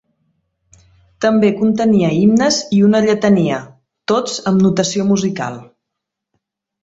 [1.25, 3.59] També contenia himnes i una lletania,
[4.13, 5.61] tots amb notació musical.